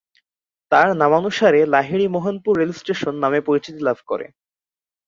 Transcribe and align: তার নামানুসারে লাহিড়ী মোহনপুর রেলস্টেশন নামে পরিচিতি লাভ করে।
তার 0.71 0.87
নামানুসারে 0.95 1.61
লাহিড়ী 1.65 2.05
মোহনপুর 2.07 2.53
রেলস্টেশন 2.57 3.13
নামে 3.23 3.39
পরিচিতি 3.41 3.79
লাভ 3.79 3.97
করে। 4.07 4.25